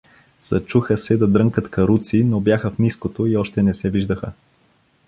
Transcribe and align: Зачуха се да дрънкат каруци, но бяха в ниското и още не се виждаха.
Зачуха 0.43 0.97
се 0.97 1.17
да 1.17 1.27
дрънкат 1.27 1.69
каруци, 1.71 2.23
но 2.23 2.39
бяха 2.39 2.71
в 2.71 2.79
ниското 2.79 3.27
и 3.27 3.37
още 3.37 3.63
не 3.63 3.73
се 3.73 3.89
виждаха. 3.89 4.31